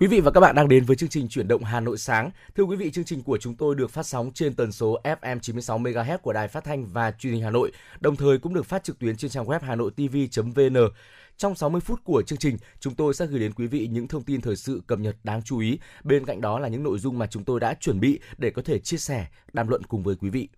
[0.00, 2.30] Quý vị và các bạn đang đến với chương trình Chuyển động Hà Nội sáng.
[2.56, 5.38] Thưa quý vị, chương trình của chúng tôi được phát sóng trên tần số FM
[5.38, 8.66] 96 MHz của Đài Phát thanh và Truyền hình Hà Nội, đồng thời cũng được
[8.66, 10.76] phát trực tuyến trên trang web hanoitv.vn.
[11.36, 14.22] Trong 60 phút của chương trình, chúng tôi sẽ gửi đến quý vị những thông
[14.22, 15.78] tin thời sự cập nhật đáng chú ý.
[16.04, 18.62] Bên cạnh đó là những nội dung mà chúng tôi đã chuẩn bị để có
[18.62, 20.48] thể chia sẻ, đàm luận cùng với quý vị.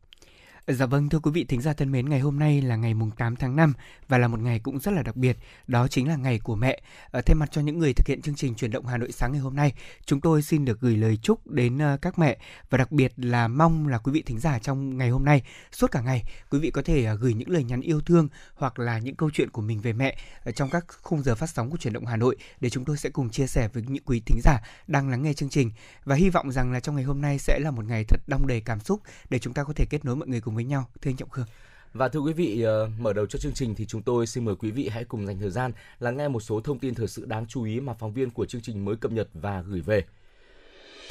[0.67, 3.11] Dạ vâng, thưa quý vị thính giả thân mến, ngày hôm nay là ngày mùng
[3.11, 3.73] 8 tháng 5
[4.09, 6.81] và là một ngày cũng rất là đặc biệt, đó chính là ngày của mẹ.
[7.11, 9.33] Ở thay mặt cho những người thực hiện chương trình chuyển động Hà Nội sáng
[9.33, 9.73] ngày hôm nay,
[10.07, 12.37] chúng tôi xin được gửi lời chúc đến ờ, các mẹ
[12.71, 15.91] và đặc biệt là mong là quý vị thính giả trong ngày hôm nay suốt
[15.91, 18.99] cả ngày quý vị có thể ờ, gửi những lời nhắn yêu thương hoặc là
[18.99, 20.17] những câu chuyện của mình về mẹ
[20.55, 23.11] trong các khung giờ phát sóng của chuyển động Hà Nội để chúng tôi sẽ
[23.11, 25.71] cùng chia sẻ với những quý thính giả đang lắng nghe chương trình
[26.05, 28.47] và hy vọng rằng là trong ngày hôm nay sẽ là một ngày thật đong
[28.47, 30.65] đầy cảm xúc để chúng ta có thể kết nối mọi người cùng cùng với
[30.65, 31.47] nhau thưa anh Trọng Khương.
[31.93, 34.57] Và thưa quý vị, ờ, mở đầu cho chương trình thì chúng tôi xin mời
[34.57, 37.25] quý vị hãy cùng dành thời gian lắng nghe một số thông tin thời sự
[37.25, 40.05] đáng chú ý mà phóng viên của chương trình mới cập nhật và gửi về.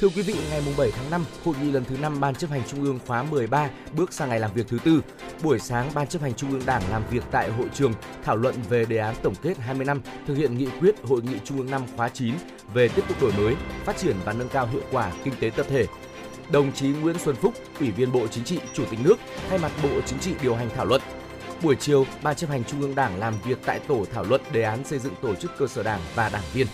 [0.00, 2.62] Thưa quý vị, ngày 7 tháng 5, hội nghị lần thứ 5 Ban chấp hành
[2.68, 5.02] Trung ương khóa 13 bước sang ngày làm việc thứ tư.
[5.42, 8.54] Buổi sáng, Ban chấp hành Trung ương Đảng làm việc tại hội trường thảo luận
[8.68, 11.70] về đề án tổng kết 20 năm thực hiện nghị quyết Hội nghị Trung ương
[11.70, 12.34] năm khóa 9
[12.74, 13.54] về tiếp tục đổi mới,
[13.84, 15.86] phát triển và nâng cao hiệu quả kinh tế tập thể,
[16.52, 19.16] đồng chí Nguyễn Xuân Phúc, Ủy viên Bộ Chính trị, Chủ tịch nước,
[19.48, 21.00] thay mặt Bộ Chính trị điều hành thảo luận.
[21.62, 24.62] Buổi chiều, Ban chấp hành Trung ương Đảng làm việc tại tổ thảo luận đề
[24.62, 26.66] án xây dựng tổ chức cơ sở Đảng và đảng viên.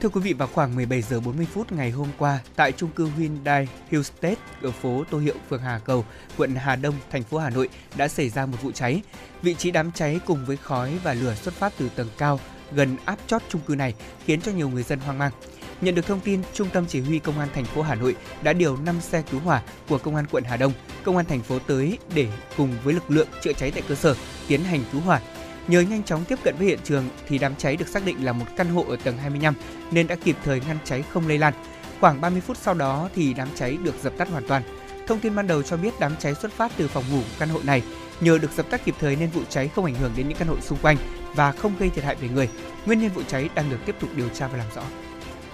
[0.00, 3.08] Thưa quý vị, vào khoảng 17 giờ 40 phút ngày hôm qua, tại trung cư
[3.18, 6.04] Hyundai Hillstate ở phố Tô Hiệu, phường Hà Cầu,
[6.36, 9.02] quận Hà Đông, thành phố Hà Nội đã xảy ra một vụ cháy.
[9.42, 12.40] Vị trí đám cháy cùng với khói và lửa xuất phát từ tầng cao
[12.72, 15.32] gần áp chót trung cư này khiến cho nhiều người dân hoang mang.
[15.80, 18.52] Nhận được thông tin, Trung tâm Chỉ huy Công an thành phố Hà Nội đã
[18.52, 20.72] điều 5 xe cứu hỏa của Công an quận Hà Đông,
[21.04, 24.16] Công an thành phố tới để cùng với lực lượng chữa cháy tại cơ sở
[24.48, 25.20] tiến hành cứu hỏa.
[25.68, 28.32] Nhờ nhanh chóng tiếp cận với hiện trường thì đám cháy được xác định là
[28.32, 29.54] một căn hộ ở tầng 25
[29.90, 31.54] nên đã kịp thời ngăn cháy không lây lan.
[32.00, 34.62] Khoảng 30 phút sau đó thì đám cháy được dập tắt hoàn toàn.
[35.06, 37.48] Thông tin ban đầu cho biết đám cháy xuất phát từ phòng ngủ của căn
[37.48, 37.82] hộ này.
[38.20, 40.48] Nhờ được dập tắt kịp thời nên vụ cháy không ảnh hưởng đến những căn
[40.48, 40.96] hộ xung quanh
[41.34, 42.48] và không gây thiệt hại về người.
[42.86, 44.82] Nguyên nhân vụ cháy đang được tiếp tục điều tra và làm rõ.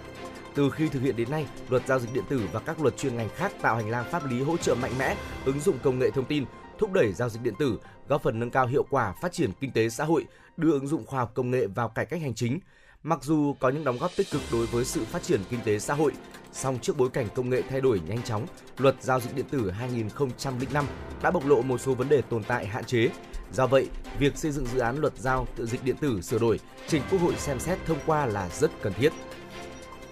[0.55, 3.15] Từ khi thực hiện đến nay, luật giao dịch điện tử và các luật chuyên
[3.15, 5.15] ngành khác tạo hành lang pháp lý hỗ trợ mạnh mẽ
[5.45, 6.45] ứng dụng công nghệ thông tin,
[6.79, 9.71] thúc đẩy giao dịch điện tử, góp phần nâng cao hiệu quả phát triển kinh
[9.71, 10.25] tế xã hội,
[10.57, 12.59] đưa ứng dụng khoa học công nghệ vào cải cách hành chính.
[13.03, 15.79] Mặc dù có những đóng góp tích cực đối với sự phát triển kinh tế
[15.79, 16.11] xã hội,
[16.51, 18.45] song trước bối cảnh công nghệ thay đổi nhanh chóng,
[18.77, 20.85] luật giao dịch điện tử 2005
[21.23, 23.09] đã bộc lộ một số vấn đề tồn tại hạn chế.
[23.53, 26.59] Do vậy, việc xây dựng dự án luật giao tự dịch điện tử sửa đổi
[26.87, 29.13] trình Quốc hội xem xét thông qua là rất cần thiết.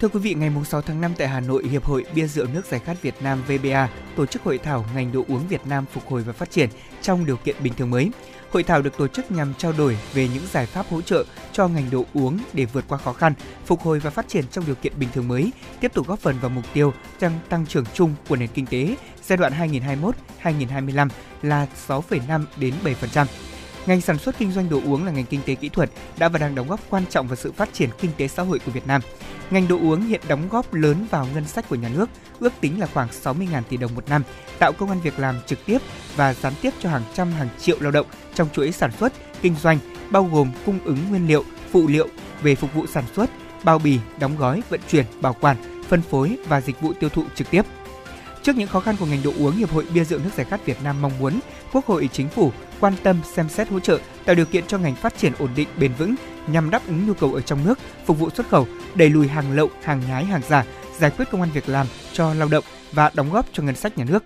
[0.02, 2.66] Thưa quý vị, ngày 6 tháng 5 tại Hà Nội, Hiệp hội Bia rượu nước
[2.66, 6.08] giải khát Việt Nam VBA tổ chức hội thảo ngành đồ uống Việt Nam phục
[6.08, 6.68] hồi và phát triển
[7.02, 8.10] trong điều kiện bình thường mới.
[8.50, 11.68] Hội thảo được tổ chức nhằm trao đổi về những giải pháp hỗ trợ cho
[11.68, 13.32] ngành đồ uống để vượt qua khó khăn,
[13.66, 16.38] phục hồi và phát triển trong điều kiện bình thường mới, tiếp tục góp phần
[16.40, 19.52] vào mục tiêu tăng tăng trưởng chung của nền kinh tế giai đoạn
[20.42, 21.08] 2021-2025
[21.42, 23.26] là 6,5 đến 7%.
[23.86, 26.38] Ngành sản xuất kinh doanh đồ uống là ngành kinh tế kỹ thuật đã và
[26.38, 28.86] đang đóng góp quan trọng vào sự phát triển kinh tế xã hội của Việt
[28.86, 29.00] Nam.
[29.50, 32.10] Ngành đồ uống hiện đóng góp lớn vào ngân sách của nhà nước,
[32.40, 34.22] ước tính là khoảng 60.000 tỷ đồng một năm,
[34.58, 35.78] tạo công an việc làm trực tiếp
[36.16, 39.12] và gián tiếp cho hàng trăm hàng triệu lao động trong chuỗi sản xuất,
[39.42, 39.78] kinh doanh,
[40.10, 42.08] bao gồm cung ứng nguyên liệu, phụ liệu
[42.42, 43.30] về phục vụ sản xuất,
[43.64, 45.56] bao bì, đóng gói, vận chuyển, bảo quản,
[45.88, 47.62] phân phối và dịch vụ tiêu thụ trực tiếp.
[48.42, 50.66] Trước những khó khăn của ngành đồ uống, Hiệp hội Bia rượu nước giải khát
[50.66, 51.40] Việt Nam mong muốn
[51.72, 54.94] Quốc hội, Chính phủ quan tâm xem xét hỗ trợ tạo điều kiện cho ngành
[54.94, 56.14] phát triển ổn định bền vững
[56.46, 59.52] nhằm đáp ứng nhu cầu ở trong nước, phục vụ xuất khẩu, đẩy lùi hàng
[59.52, 60.64] lậu, hàng nhái, hàng giả,
[60.98, 63.98] giải quyết công an việc làm cho lao động và đóng góp cho ngân sách
[63.98, 64.24] nhà nước.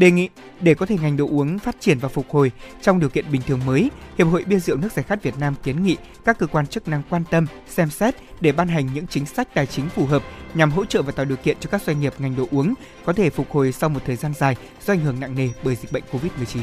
[0.00, 0.28] Đề nghị
[0.60, 2.52] để có thể ngành đồ uống phát triển và phục hồi
[2.82, 5.54] trong điều kiện bình thường mới, Hiệp hội Bia rượu nước giải khát Việt Nam
[5.62, 9.06] kiến nghị các cơ quan chức năng quan tâm, xem xét để ban hành những
[9.06, 10.22] chính sách tài chính phù hợp
[10.54, 12.74] nhằm hỗ trợ và tạo điều kiện cho các doanh nghiệp ngành đồ uống
[13.04, 14.56] có thể phục hồi sau một thời gian dài
[14.86, 16.62] do ảnh hưởng nặng nề bởi dịch bệnh Covid-19.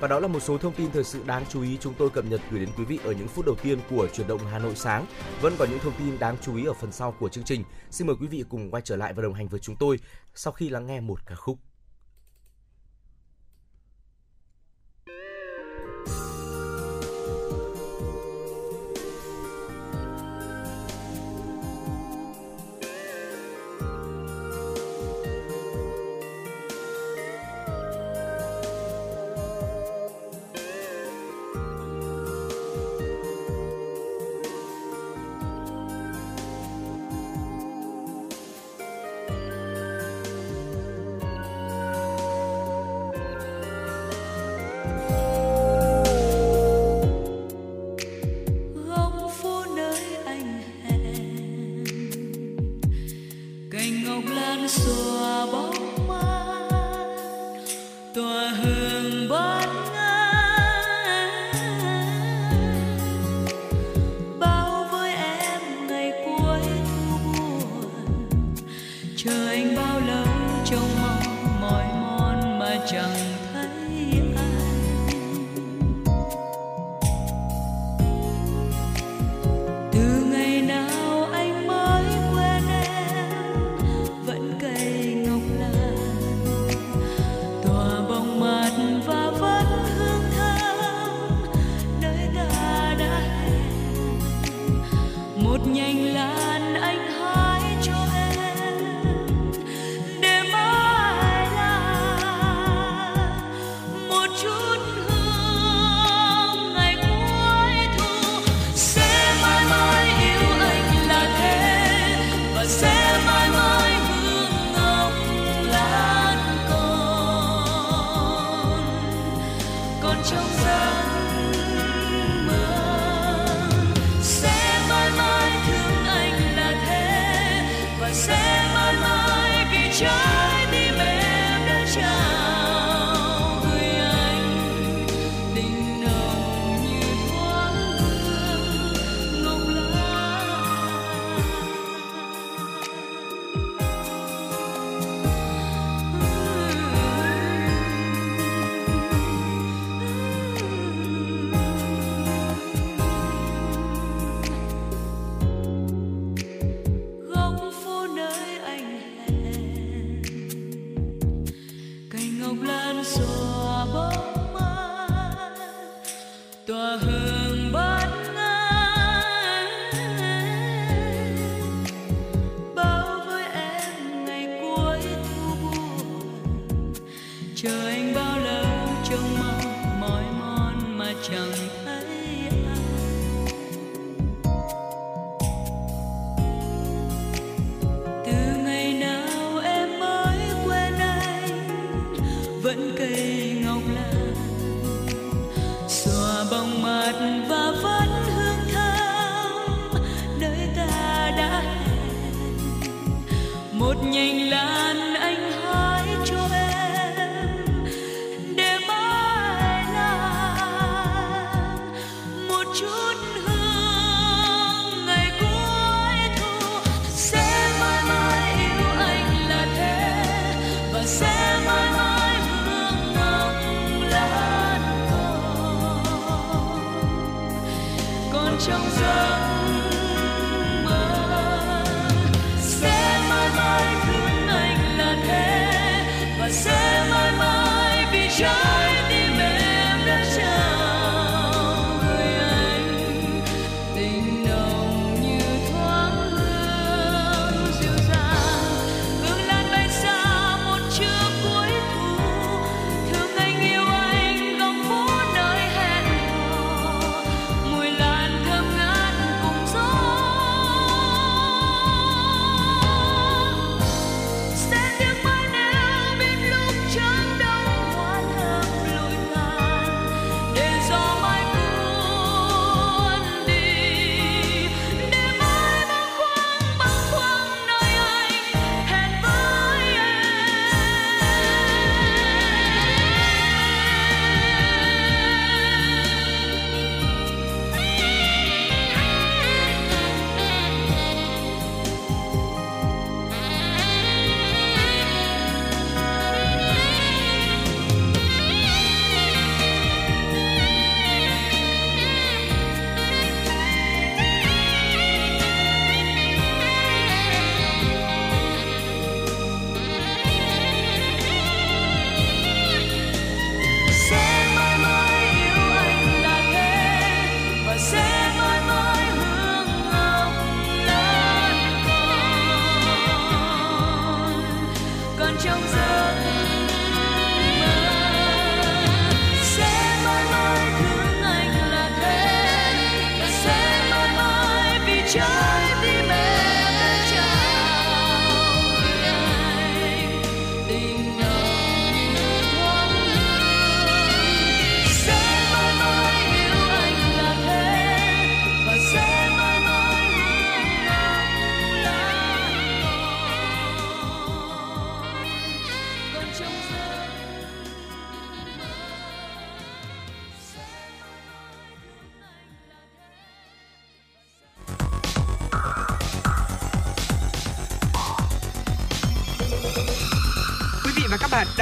[0.00, 2.24] Và đó là một số thông tin thời sự đáng chú ý chúng tôi cập
[2.24, 4.74] nhật gửi đến quý vị ở những phút đầu tiên của chuyển động Hà Nội
[4.76, 5.06] sáng.
[5.40, 7.64] Vẫn còn những thông tin đáng chú ý ở phần sau của chương trình.
[7.90, 9.98] Xin mời quý vị cùng quay trở lại và đồng hành với chúng tôi
[10.34, 11.58] sau khi lắng nghe một ca khúc.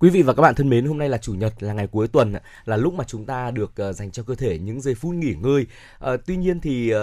[0.00, 2.08] Quý vị và các bạn thân mến, hôm nay là chủ nhật là ngày cuối
[2.08, 5.14] tuần là lúc mà chúng ta được uh, dành cho cơ thể những giây phút
[5.14, 5.66] nghỉ ngơi.
[6.04, 6.98] Uh, tuy nhiên thì uh,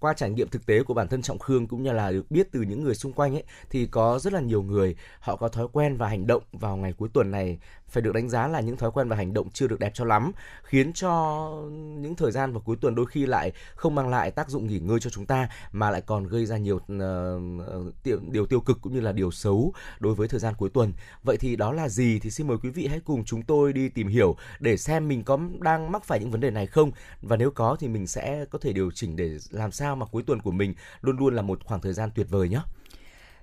[0.00, 2.52] qua trải nghiệm thực tế của bản thân Trọng Khương cũng như là được biết
[2.52, 5.66] từ những người xung quanh ấy thì có rất là nhiều người họ có thói
[5.72, 7.58] quen và hành động vào ngày cuối tuần này
[7.92, 10.04] phải được đánh giá là những thói quen và hành động chưa được đẹp cho
[10.04, 10.32] lắm
[10.62, 11.12] khiến cho
[11.72, 14.78] những thời gian vào cuối tuần đôi khi lại không mang lại tác dụng nghỉ
[14.78, 17.94] ngơi cho chúng ta mà lại còn gây ra nhiều uh,
[18.32, 20.92] điều tiêu cực cũng như là điều xấu đối với thời gian cuối tuần.
[21.22, 22.18] Vậy thì đó là gì?
[22.18, 25.24] Thì xin mời quý vị hãy cùng chúng tôi đi tìm hiểu để xem mình
[25.24, 26.90] có đang mắc phải những vấn đề này không.
[27.22, 30.22] Và nếu có thì mình sẽ có thể điều chỉnh để làm sao mà cuối
[30.22, 32.60] tuần của mình luôn luôn là một khoảng thời gian tuyệt vời nhé.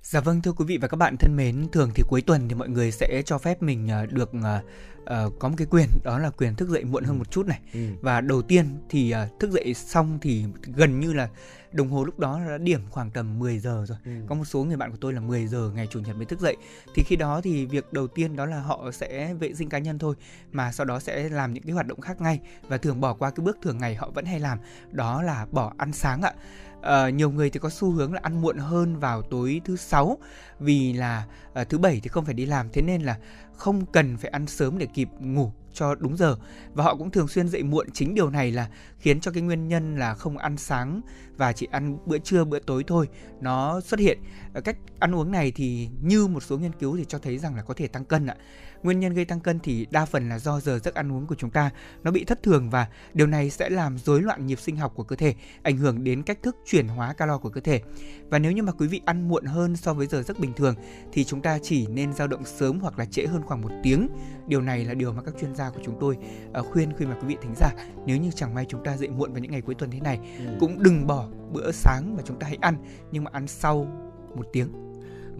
[0.03, 2.55] Dạ vâng thưa quý vị và các bạn thân mến, thường thì cuối tuần thì
[2.55, 6.29] mọi người sẽ cho phép mình ờ, được uh, có một cái quyền đó là
[6.29, 7.59] quyền thức dậy muộn hơn một chút này.
[7.73, 7.79] Ừ.
[8.01, 11.29] Và đầu tiên thì uh, thức dậy xong thì gần như là
[11.71, 13.97] đồng hồ lúc đó đã điểm khoảng tầm 10 giờ rồi.
[14.05, 14.11] Ừ.
[14.27, 16.39] Có một số người bạn của tôi là 10 giờ ngày chủ nhật mới thức
[16.39, 16.57] dậy.
[16.95, 19.99] Thì khi đó thì việc đầu tiên đó là họ sẽ vệ sinh cá nhân
[19.99, 20.15] thôi
[20.51, 23.31] mà sau đó sẽ làm những cái hoạt động khác ngay và thường bỏ qua
[23.31, 24.59] cái bước thường ngày họ vẫn hay làm
[24.91, 26.33] đó là bỏ ăn sáng ạ.
[26.79, 30.17] Uh, nhiều người thì có xu hướng là ăn muộn hơn vào tối thứ sáu
[30.59, 31.25] vì là
[31.61, 33.17] uh, thứ bảy thì không phải đi làm thế nên là
[33.53, 36.35] không cần phải ăn sớm để kịp ngủ cho đúng giờ.
[36.73, 38.69] Và họ cũng thường xuyên dậy muộn chính điều này là
[38.99, 41.01] khiến cho cái nguyên nhân là không ăn sáng
[41.37, 43.07] và chỉ ăn bữa trưa bữa tối thôi
[43.41, 44.19] nó xuất hiện.
[44.53, 47.55] Ờ, cách ăn uống này thì như một số nghiên cứu thì cho thấy rằng
[47.55, 48.35] là có thể tăng cân ạ.
[48.83, 51.35] Nguyên nhân gây tăng cân thì đa phần là do giờ giấc ăn uống của
[51.35, 51.69] chúng ta
[52.03, 55.03] nó bị thất thường và điều này sẽ làm rối loạn nhịp sinh học của
[55.03, 57.81] cơ thể, ảnh hưởng đến cách thức chuyển hóa calo của cơ thể.
[58.29, 60.75] Và nếu như mà quý vị ăn muộn hơn so với giờ giấc bình thường
[61.11, 64.07] thì chúng ta chỉ nên dao động sớm hoặc là trễ hơn khoảng một tiếng.
[64.47, 66.17] Điều này là điều mà các chuyên gia của chúng tôi
[66.59, 67.71] uh, khuyên khi mà quý vị thính giả
[68.05, 70.19] nếu như chẳng may chúng ta dậy muộn vào những ngày cuối tuần thế này
[70.39, 70.45] ừ.
[70.59, 72.75] cũng đừng bỏ bữa sáng mà chúng ta hãy ăn
[73.11, 73.87] nhưng mà ăn sau
[74.35, 74.88] một tiếng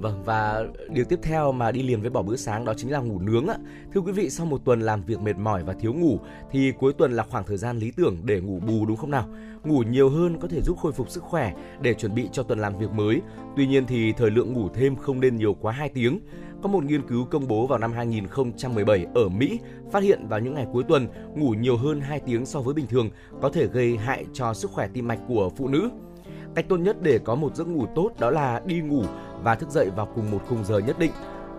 [0.01, 2.99] Vâng và điều tiếp theo mà đi liền với bỏ bữa sáng đó chính là
[2.99, 3.55] ngủ nướng ạ.
[3.93, 6.19] Thưa quý vị, sau một tuần làm việc mệt mỏi và thiếu ngủ
[6.51, 9.27] thì cuối tuần là khoảng thời gian lý tưởng để ngủ bù đúng không nào?
[9.63, 12.59] Ngủ nhiều hơn có thể giúp khôi phục sức khỏe để chuẩn bị cho tuần
[12.59, 13.21] làm việc mới.
[13.55, 16.19] Tuy nhiên thì thời lượng ngủ thêm không nên nhiều quá 2 tiếng.
[16.61, 19.59] Có một nghiên cứu công bố vào năm 2017 ở Mỹ
[19.91, 22.87] phát hiện vào những ngày cuối tuần ngủ nhiều hơn 2 tiếng so với bình
[22.87, 23.09] thường
[23.41, 25.89] có thể gây hại cho sức khỏe tim mạch của phụ nữ.
[26.55, 29.03] Cách tốt nhất để có một giấc ngủ tốt đó là đi ngủ
[29.43, 31.11] và thức dậy vào cùng một khung giờ nhất định.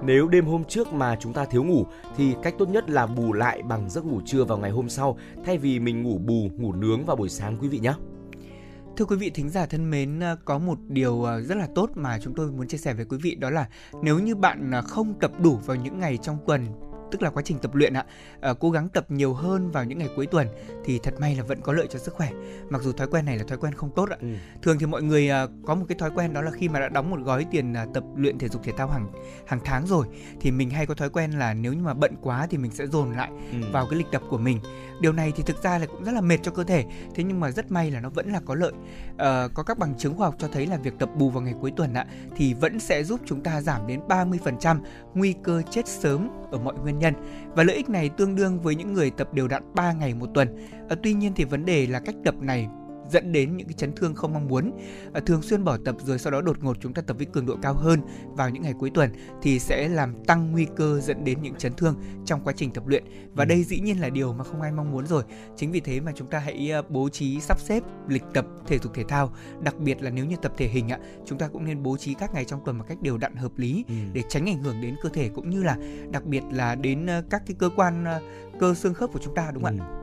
[0.03, 3.33] Nếu đêm hôm trước mà chúng ta thiếu ngủ thì cách tốt nhất là bù
[3.33, 6.73] lại bằng giấc ngủ trưa vào ngày hôm sau thay vì mình ngủ bù, ngủ
[6.73, 7.95] nướng vào buổi sáng quý vị nhé.
[8.97, 11.91] Thưa quý vị thính giả thân mến, à, có một điều à, rất là tốt
[11.95, 13.69] mà chúng tôi muốn chia sẻ với quý vị đó là
[14.03, 16.67] nếu như bạn à, không tập đủ vào những ngày trong tuần
[17.11, 18.05] tức là quá trình tập luyện ạ.
[18.41, 20.49] À, cố gắng tập nhiều hơn vào những ngày cuối tuần
[20.85, 22.31] thì thật may là vẫn có lợi cho sức khỏe.
[22.71, 24.17] Mặc dù thói quen này là thói quen không tốt ạ.
[24.21, 24.29] Ừ.
[24.63, 26.89] thường thì mọi người à, có một cái thói quen đó là khi mà đã
[26.89, 29.07] đóng một gói tiền à, tập luyện thể dục thể thao hàng
[29.47, 30.07] hàng tháng rồi
[30.41, 32.87] thì mình hay có thói quen là nếu như mà bận quá thì mình sẽ
[32.87, 33.59] dồn lại ừ.
[33.73, 34.61] vào cái lịch tập của mình.
[35.01, 37.41] Điều này thì thực ra là cũng rất là mệt cho cơ thể thế nhưng
[37.41, 38.73] mà rất may là nó vẫn là có lợi.
[39.19, 41.55] À, có các bằng chứng khoa học cho thấy là việc tập bù vào ngày
[41.61, 44.81] cuối tuần ạ thì vẫn sẽ giúp chúng ta giảm đến 30%
[45.15, 47.15] nguy cơ chết sớm ở mọi nguyên nhân
[47.55, 50.27] và lợi ích này tương đương với những người tập đều đặn 3 ngày một
[50.35, 50.49] tuần.
[50.89, 52.69] À, tuy nhiên thì vấn đề là cách tập này
[53.13, 54.73] dẫn đến những cái chấn thương không mong muốn.
[55.13, 57.47] À, thường xuyên bỏ tập rồi sau đó đột ngột chúng ta tập với cường
[57.47, 59.11] độ cao hơn vào những ngày cuối tuần
[59.43, 62.87] thì sẽ làm tăng nguy cơ dẫn đến những chấn thương trong quá trình tập
[62.87, 63.49] luyện và ừ.
[63.49, 65.25] đây dĩ nhiên là điều mà không ai mong muốn rồi.
[65.57, 68.79] Chính vì thế mà chúng ta hãy à, bố trí sắp xếp lịch tập thể
[68.79, 71.65] dục thể thao, đặc biệt là nếu như tập thể hình ạ, chúng ta cũng
[71.65, 73.95] nên bố trí các ngày trong tuần một cách đều đặn hợp lý ừ.
[74.13, 75.77] để tránh ảnh hưởng đến cơ thể cũng như là
[76.11, 78.05] đặc biệt là đến à, các cái cơ quan
[78.61, 79.83] cơ xương khớp của chúng ta đúng không ừ.
[79.83, 80.00] ạ?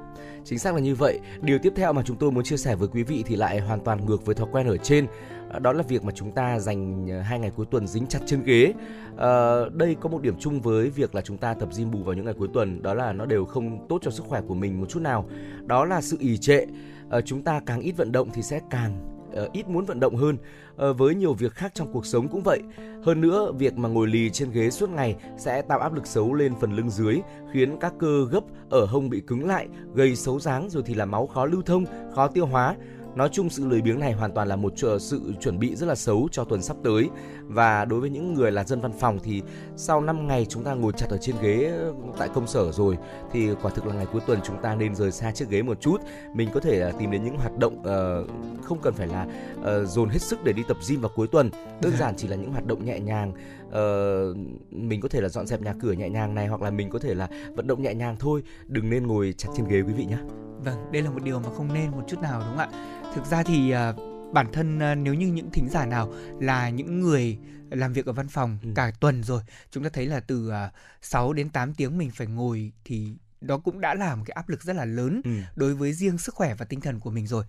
[0.49, 1.19] Chính xác là như vậy.
[1.41, 3.79] Điều tiếp theo mà chúng tôi muốn chia sẻ với quý vị thì lại hoàn
[3.79, 5.07] toàn ngược với thói quen ở trên.
[5.49, 8.19] À, đó là việc mà chúng ta dành à, hai ngày cuối tuần dính chặt
[8.25, 8.73] chân ghế.
[9.17, 12.13] À, đây có một điểm chung với việc là chúng ta tập gym bù vào
[12.13, 14.79] những ngày cuối tuần, đó là nó đều không tốt cho sức khỏe của mình
[14.81, 15.29] một chút nào.
[15.65, 16.65] Đó là sự ì trệ.
[17.09, 20.15] À, chúng ta càng ít vận động thì sẽ càng Ờ, ít muốn vận động
[20.15, 20.37] hơn
[20.75, 22.61] ờ, với nhiều việc khác trong cuộc sống cũng vậy.
[23.03, 26.33] Hơn nữa, việc mà ngồi lì trên ghế suốt ngày sẽ tạo áp lực xấu
[26.33, 27.21] lên phần lưng dưới,
[27.53, 31.05] khiến các cơ gấp ở hông bị cứng lại, gây xấu dáng rồi thì là
[31.05, 32.75] máu khó lưu thông, khó tiêu hóa.
[33.17, 35.95] Nói chung sự lười biếng này hoàn toàn là một sự chuẩn bị rất là
[35.95, 37.09] xấu cho tuần sắp tới.
[37.47, 39.41] Và đối với những người là dân văn phòng thì
[39.75, 41.79] sau 5 ngày chúng ta ngồi chặt ở trên ghế
[42.17, 42.97] tại công sở rồi
[43.31, 45.81] thì quả thực là ngày cuối tuần chúng ta nên rời xa chiếc ghế một
[45.81, 46.01] chút.
[46.33, 49.27] Mình có thể tìm đến những hoạt động uh, không cần phải là
[49.59, 51.49] uh, dồn hết sức để đi tập gym vào cuối tuần.
[51.81, 53.31] Đơn giản chỉ là những hoạt động nhẹ nhàng.
[53.67, 54.37] Uh,
[54.71, 56.99] mình có thể là dọn dẹp nhà cửa nhẹ nhàng này hoặc là mình có
[56.99, 58.43] thể là vận động nhẹ nhàng thôi.
[58.67, 60.17] Đừng nên ngồi chặt trên ghế quý vị nhé
[60.63, 62.69] vâng đây là một điều mà không nên một chút nào đúng không ạ
[63.15, 66.99] thực ra thì uh, bản thân uh, nếu như những thính giả nào là những
[66.99, 67.37] người
[67.71, 68.69] làm việc ở văn phòng ừ.
[68.75, 70.53] cả tuần rồi chúng ta thấy là từ uh,
[71.01, 73.13] 6 đến 8 tiếng mình phải ngồi thì
[73.47, 75.31] đó cũng đã là một cái áp lực rất là lớn ừ.
[75.55, 77.43] đối với riêng sức khỏe và tinh thần của mình rồi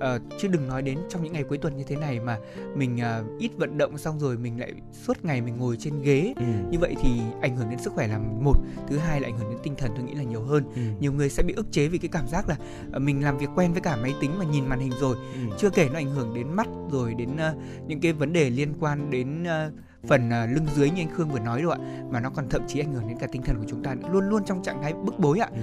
[0.00, 2.38] à, chứ đừng nói đến trong những ngày cuối tuần như thế này mà
[2.76, 6.34] mình à, ít vận động xong rồi mình lại suốt ngày mình ngồi trên ghế
[6.36, 6.44] ừ.
[6.70, 8.56] như vậy thì ảnh hưởng đến sức khỏe là một
[8.88, 10.82] thứ hai là ảnh hưởng đến tinh thần tôi nghĩ là nhiều hơn ừ.
[11.00, 12.56] nhiều người sẽ bị ức chế vì cái cảm giác là
[12.92, 15.56] à, mình làm việc quen với cả máy tính và nhìn màn hình rồi ừ.
[15.58, 18.74] chưa kể nó ảnh hưởng đến mắt rồi đến uh, những cái vấn đề liên
[18.80, 19.72] quan đến uh,
[20.08, 21.78] phần uh, lưng dưới như anh Khương vừa nói đâu ạ
[22.10, 24.28] mà nó còn thậm chí ảnh hưởng đến cả tinh thần của chúng ta luôn
[24.28, 25.62] luôn trong trạng thái bức bối ạ ừ.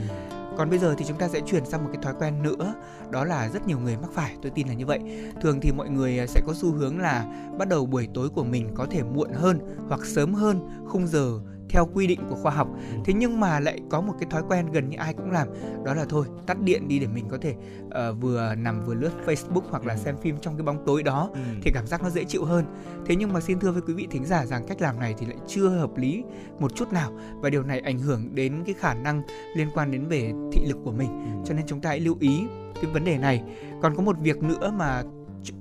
[0.58, 2.74] còn bây giờ thì chúng ta sẽ chuyển sang một cái thói quen nữa
[3.12, 5.00] đó là rất nhiều người mắc phải tôi tin là như vậy
[5.42, 7.26] thường thì mọi người sẽ có xu hướng là
[7.58, 11.40] bắt đầu buổi tối của mình có thể muộn hơn hoặc sớm hơn khung giờ
[11.70, 12.68] theo quy định của khoa học
[13.06, 15.48] thế nhưng mà lại có một cái thói quen gần như ai cũng làm
[15.86, 17.56] đó là thôi tắt điện đi để mình có thể
[17.86, 19.98] uh, vừa nằm vừa lướt Facebook hoặc là ừ.
[19.98, 21.40] xem phim trong cái bóng tối đó ừ.
[21.62, 22.66] thì cảm giác nó dễ chịu hơn
[23.06, 25.26] thế nhưng mà xin thưa với quý vị thính giả rằng cách làm này thì
[25.26, 26.24] lại chưa hợp lý
[26.60, 29.22] một chút nào và điều này ảnh hưởng đến cái khả năng
[29.56, 31.44] liên quan đến về thị lực của mình ừ.
[31.46, 32.44] cho nên chúng ta hãy lưu ý
[32.82, 33.44] cái vấn đề này
[33.82, 35.04] còn có một việc nữa mà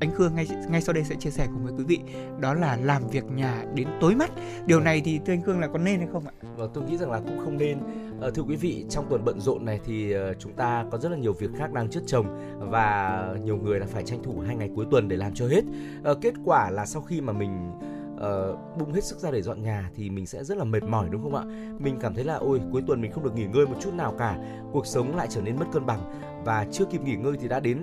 [0.01, 1.99] anh Khương ngay ngay sau đây sẽ chia sẻ cùng với quý vị
[2.41, 4.31] đó là làm việc nhà đến tối mắt
[4.67, 6.33] điều này thì thưa anh Khương là có nên hay không ạ?
[6.57, 7.79] Vâng, tôi nghĩ rằng là cũng không nên.
[8.23, 11.09] À, thưa quý vị, trong tuần bận rộn này thì uh, chúng ta có rất
[11.09, 12.27] là nhiều việc khác đang chất chồng
[12.71, 15.65] và nhiều người là phải tranh thủ hai ngày cuối tuần để làm cho hết.
[16.05, 17.71] À, kết quả là sau khi mà mình
[18.15, 21.09] uh, bung hết sức ra để dọn nhà thì mình sẽ rất là mệt mỏi
[21.11, 21.45] đúng không ạ?
[21.79, 24.15] Mình cảm thấy là ôi cuối tuần mình không được nghỉ ngơi một chút nào
[24.19, 24.39] cả,
[24.73, 26.01] cuộc sống lại trở nên mất cân bằng
[26.45, 27.79] và chưa kịp nghỉ ngơi thì đã đến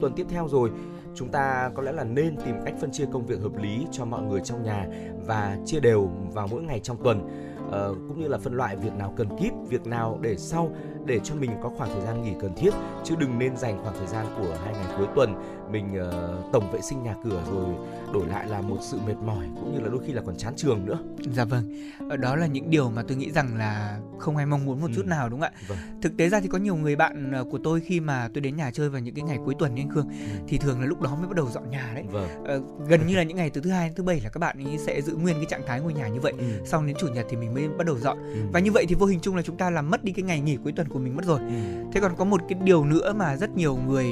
[0.00, 0.70] tuần tiếp theo rồi
[1.16, 4.04] chúng ta có lẽ là nên tìm cách phân chia công việc hợp lý cho
[4.04, 4.86] mọi người trong nhà
[5.26, 7.20] và chia đều vào mỗi ngày trong tuần.
[7.66, 7.72] Uh,
[8.08, 10.70] cũng như là phân loại việc nào cần kíp việc nào để sau
[11.06, 12.70] để cho mình có khoảng thời gian nghỉ cần thiết
[13.04, 15.34] chứ đừng nên dành khoảng thời gian của hai ngày cuối tuần
[15.72, 17.74] mình uh, tổng vệ sinh nhà cửa rồi
[18.12, 20.52] đổi lại là một sự mệt mỏi cũng như là đôi khi là còn chán
[20.56, 20.98] trường nữa.
[21.32, 24.64] Dạ vâng, ờ, đó là những điều mà tôi nghĩ rằng là không ai mong
[24.64, 24.92] muốn một ừ.
[24.96, 25.60] chút nào đúng không ạ?
[25.68, 25.78] Vâng.
[26.02, 28.56] Thực tế ra thì có nhiều người bạn ờ, của tôi khi mà tôi đến
[28.56, 30.38] nhà chơi vào những cái ngày cuối tuần như anh Khương ừ.
[30.48, 32.04] thì thường là lúc đó mới bắt đầu dọn nhà đấy.
[32.10, 32.28] Vâng.
[32.44, 34.64] Ờ, gần như là những ngày từ thứ hai đến thứ bảy là các bạn
[34.64, 36.32] ấy sẽ giữ nguyên cái trạng thái ngôi nhà như vậy.
[36.38, 36.44] Ừ.
[36.64, 38.18] Xong đến chủ nhật thì mình mới bắt đầu dọn.
[38.18, 38.40] Ừ.
[38.52, 40.40] Và như vậy thì vô hình chung là chúng ta làm mất đi cái ngày
[40.40, 41.40] nghỉ cuối tuần của mình mất rồi.
[41.40, 41.54] Ừ.
[41.92, 44.06] Thế còn có một cái điều nữa mà rất nhiều người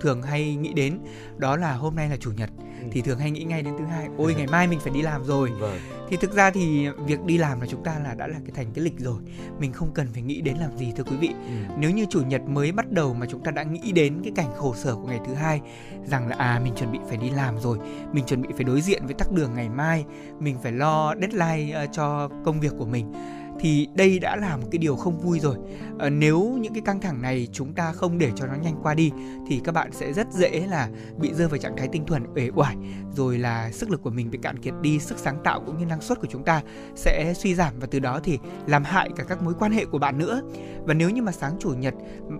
[0.00, 0.98] thường hay nghĩ đến
[1.36, 2.50] đó là hôm nay là chủ nhật
[2.82, 2.88] ừ.
[2.92, 5.24] thì thường hay nghĩ ngay đến thứ hai ôi ngày mai mình phải đi làm
[5.24, 5.78] rồi vâng.
[6.08, 8.66] thì thực ra thì việc đi làm là chúng ta là đã là cái thành
[8.74, 9.20] cái lịch rồi
[9.60, 11.74] mình không cần phải nghĩ đến làm gì thưa quý vị ừ.
[11.78, 14.50] nếu như chủ nhật mới bắt đầu mà chúng ta đã nghĩ đến cái cảnh
[14.56, 15.60] khổ sở của ngày thứ hai
[16.04, 17.78] rằng là à mình chuẩn bị phải đi làm rồi
[18.12, 20.04] mình chuẩn bị phải đối diện với tắc đường ngày mai
[20.40, 23.12] mình phải lo deadline uh, cho công việc của mình
[23.60, 25.56] thì đây đã là một cái điều không vui rồi.
[25.98, 28.94] À, nếu những cái căng thẳng này chúng ta không để cho nó nhanh qua
[28.94, 29.12] đi
[29.48, 30.88] thì các bạn sẽ rất dễ là
[31.18, 32.76] bị rơi vào trạng thái tinh thuần uể oải.
[33.14, 35.86] Rồi là sức lực của mình bị cạn kiệt đi sức sáng tạo cũng như
[35.86, 36.62] năng suất của chúng ta
[36.94, 39.98] sẽ suy giảm và từ đó thì làm hại cả các mối quan hệ của
[39.98, 40.42] bạn nữa.
[40.84, 41.94] Và nếu như mà sáng chủ nhật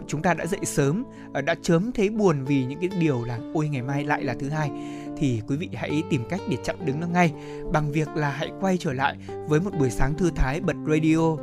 [0.07, 3.39] chúng ta đã dậy sớm ờ, đã chớm thấy buồn vì những cái điều là
[3.55, 4.71] ôi ngày mai lại là thứ hai
[5.17, 7.33] thì quý vị hãy tìm cách để chặn đứng nó ngay
[7.73, 9.17] bằng việc là hãy quay trở lại
[9.49, 11.39] với một buổi sáng thư thái bật radio uh,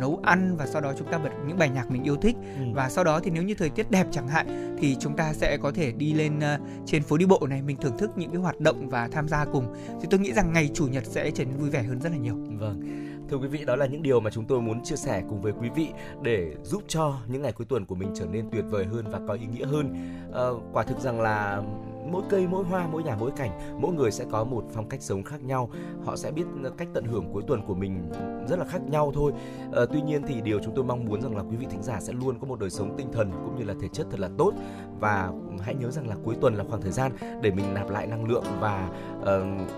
[0.00, 2.64] nấu ăn và sau đó chúng ta bật những bài nhạc mình yêu thích ừ.
[2.74, 5.58] và sau đó thì nếu như thời tiết đẹp chẳng hạn thì chúng ta sẽ
[5.62, 8.40] có thể đi lên uh, trên phố đi bộ này mình thưởng thức những cái
[8.40, 11.44] hoạt động và tham gia cùng thì tôi nghĩ rằng ngày chủ nhật sẽ trở
[11.44, 14.20] nên vui vẻ hơn rất là nhiều vâng Thưa quý vị, đó là những điều
[14.20, 15.88] mà chúng tôi muốn chia sẻ cùng với quý vị
[16.22, 19.20] để giúp cho những ngày cuối tuần của mình trở nên tuyệt vời hơn và
[19.28, 19.94] có ý nghĩa hơn.
[20.34, 21.62] À, quả thực rằng là
[22.10, 25.02] mỗi cây mỗi hoa mỗi nhà mỗi cảnh mỗi người sẽ có một phong cách
[25.02, 25.70] sống khác nhau.
[26.04, 26.44] Họ sẽ biết
[26.76, 28.12] cách tận hưởng cuối tuần của mình
[28.48, 29.32] rất là khác nhau thôi.
[29.72, 32.00] À, tuy nhiên thì điều chúng tôi mong muốn rằng là quý vị thính giả
[32.00, 34.28] sẽ luôn có một đời sống tinh thần cũng như là thể chất thật là
[34.38, 34.52] tốt.
[35.00, 37.12] Và hãy nhớ rằng là cuối tuần là khoảng thời gian
[37.42, 38.88] để mình nạp lại năng lượng và
[39.20, 39.26] uh,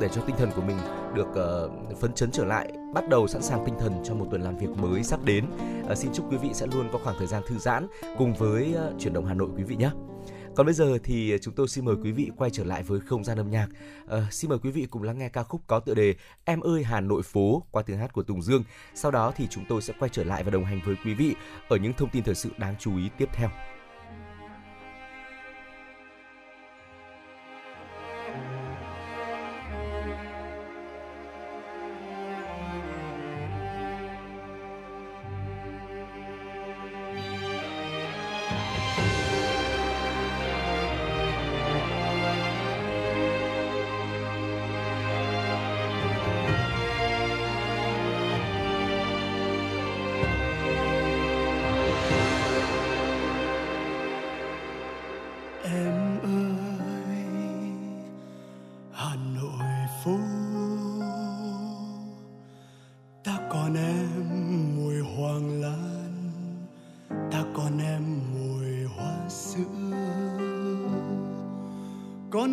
[0.00, 0.76] để cho tinh thần của mình
[1.14, 4.42] được uh, phấn chấn trở lại bắt đầu sẵn sàng tinh thần cho một tuần
[4.42, 5.44] làm việc mới sắp đến.
[5.90, 7.86] Uh, xin chúc quý vị sẽ luôn có khoảng thời gian thư giãn
[8.18, 9.90] cùng với uh, chuyển động Hà Nội quý vị nhé
[10.56, 13.24] còn bây giờ thì chúng tôi xin mời quý vị quay trở lại với không
[13.24, 13.68] gian âm nhạc.
[14.08, 16.14] À, xin mời quý vị cùng lắng nghe ca khúc có tựa đề
[16.44, 18.64] Em ơi Hà Nội phố qua tiếng hát của Tùng Dương.
[18.94, 21.34] Sau đó thì chúng tôi sẽ quay trở lại và đồng hành với quý vị
[21.68, 23.50] ở những thông tin thời sự đáng chú ý tiếp theo.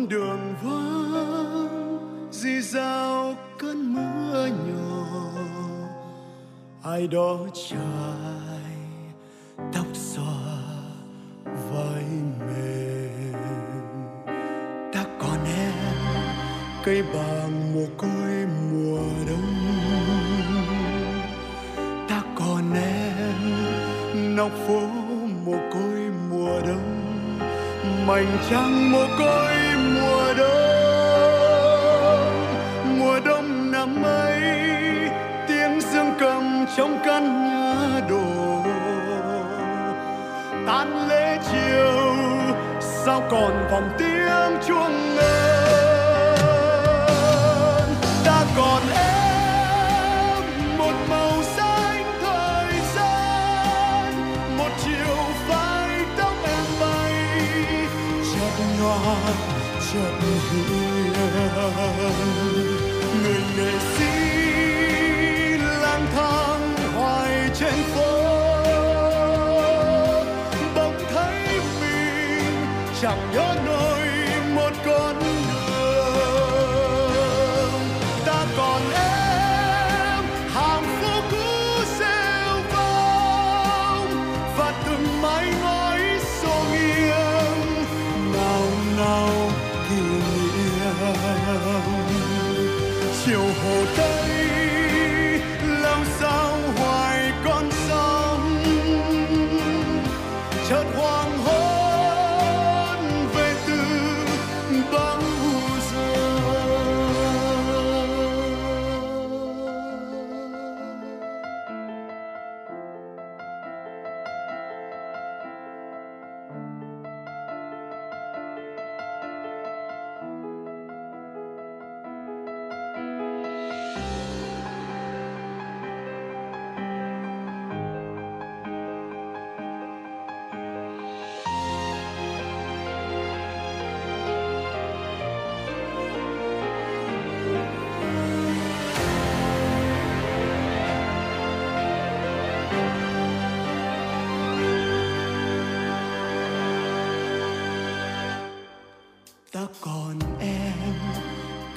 [0.04, 5.06] Con đường vắng di dao cơn mưa nhỏ.
[6.82, 7.38] Ai đó
[7.70, 8.76] trải
[9.72, 10.56] tóc xòa
[11.70, 12.04] vai
[12.40, 13.32] mềm.
[14.92, 15.72] Ta còn em,
[16.84, 19.54] cây bàng mồ côi mùa đông.
[22.08, 24.80] Ta còn em, nóc phố
[25.44, 27.00] mồ côi mùa đông.
[28.06, 29.43] Mảnh trăng mồ côi
[43.74, 46.44] vòng tiếng chuông ngân.
[48.24, 50.42] Ta còn em
[50.78, 54.14] một màu xanh thời gian,
[54.58, 55.16] một chiều
[55.48, 57.14] phai tóc em bay.
[58.34, 59.16] Chợt nhòa
[59.92, 60.14] chợt
[60.50, 61.12] hiền.
[63.22, 64.12] Người nghệ sĩ
[73.04, 73.83] chẳng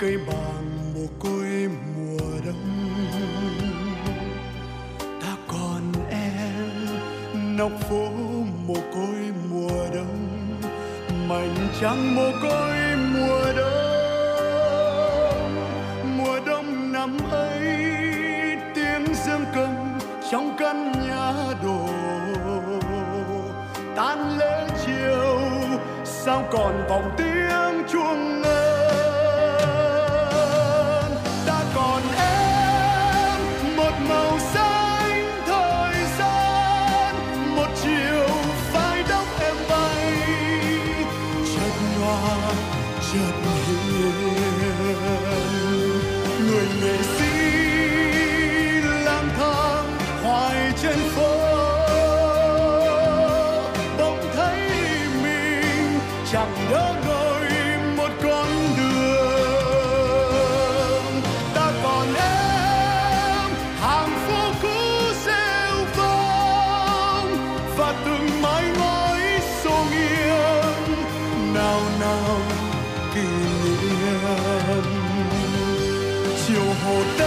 [0.08, 2.90] cây bàng mồ côi mùa đông.
[5.22, 6.72] Ta còn em
[7.58, 8.10] nóc phố
[8.68, 10.28] mồ côi mùa đông,
[11.30, 12.78] mảnh trăng mồ côi
[13.14, 13.96] mùa đông.
[16.18, 17.60] Mùa đông năm ấy,
[18.76, 20.00] tiếng dương cầm
[20.32, 21.90] trong căn nhà đổ
[23.96, 25.40] tan lễ chiều,
[26.06, 27.27] sao còn vòng tiếng
[76.98, 77.27] chiều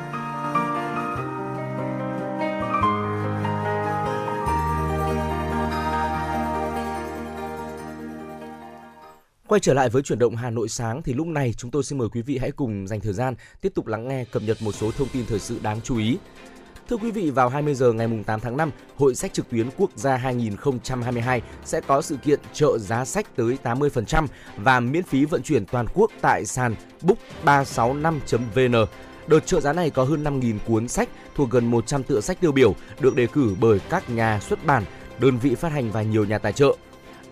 [9.51, 11.97] Quay trở lại với chuyển động Hà Nội sáng thì lúc này chúng tôi xin
[11.97, 14.71] mời quý vị hãy cùng dành thời gian tiếp tục lắng nghe cập nhật một
[14.71, 16.17] số thông tin thời sự đáng chú ý.
[16.89, 19.91] Thưa quý vị, vào 20 giờ ngày 8 tháng 5, Hội sách trực tuyến quốc
[19.95, 25.43] gia 2022 sẽ có sự kiện trợ giá sách tới 80% và miễn phí vận
[25.43, 28.85] chuyển toàn quốc tại sàn book365.vn.
[29.27, 32.51] Đợt trợ giá này có hơn 5.000 cuốn sách thuộc gần 100 tựa sách tiêu
[32.51, 34.83] biểu được đề cử bởi các nhà xuất bản,
[35.19, 36.75] đơn vị phát hành và nhiều nhà tài trợ.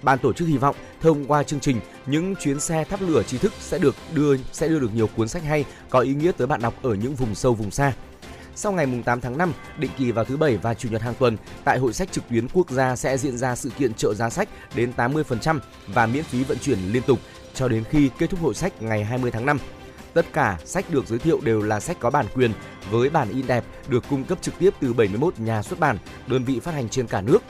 [0.02, 3.38] Ban tổ chức hy vọng thông qua chương trình, những chuyến xe thắp lửa tri
[3.38, 6.48] thức sẽ được đưa sẽ đưa được nhiều cuốn sách hay có ý nghĩa tới
[6.48, 7.94] bạn đọc ở những vùng sâu vùng xa.
[8.56, 11.38] Sau ngày 8 tháng 5, định kỳ vào thứ Bảy và Chủ nhật hàng tuần,
[11.64, 14.50] tại Hội sách trực tuyến quốc gia sẽ diễn ra sự kiện trợ giá sách
[14.76, 17.20] đến 80% và miễn phí vận chuyển liên tục
[17.54, 19.60] cho đến khi kết thúc hội sách ngày 20 tháng 5.
[20.14, 22.52] Tất cả sách được giới thiệu đều là sách có bản quyền
[22.92, 26.44] với bản in đẹp được cung cấp trực tiếp từ 71 nhà xuất bản, đơn
[26.44, 27.44] vị phát hành trên cả nước.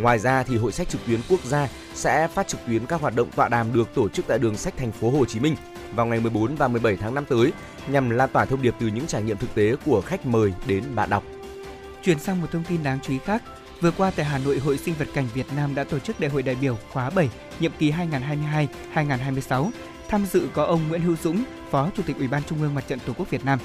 [0.00, 3.16] Ngoài ra thì Hội sách trực tuyến quốc gia sẽ phát trực tuyến các hoạt
[3.16, 5.56] động tọa đàm được tổ chức tại đường sách thành phố Hồ Chí Minh
[5.94, 7.52] vào ngày 14 và 17 tháng 5 tới
[7.88, 10.84] nhằm lan tỏa thông điệp từ những trải nghiệm thực tế của khách mời đến
[10.94, 11.24] bạn đọc.
[12.02, 13.42] Chuyển sang một thông tin đáng chú ý khác,
[13.80, 16.30] vừa qua tại Hà Nội Hội Sinh vật cảnh Việt Nam đã tổ chức Đại
[16.30, 17.30] hội đại biểu khóa 7,
[17.60, 17.92] nhiệm kỳ
[18.94, 19.70] 2022-2026.
[20.08, 22.84] Tham dự có ông Nguyễn Hữu Dũng, Phó Chủ tịch Ủy ban Trung ương Mặt
[22.88, 23.58] trận Tổ quốc Việt Nam.